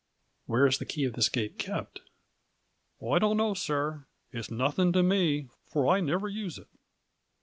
"Where 0.47 0.65
is 0.65 0.79
the 0.79 0.85
key 0.85 1.03
of 1.03 1.13
this 1.13 1.29
gate 1.29 1.59
kept?" 1.59 1.99
I 3.13 3.19
don't 3.19 3.37
know, 3.37 3.53
sir, 3.53 4.07
its 4.31 4.49
nothing 4.49 4.91
to 4.93 5.03
me, 5.03 5.49
for 5.67 5.87
I 5.87 5.99
never 5.99 6.27
use 6.27 6.57
it. 6.57 6.69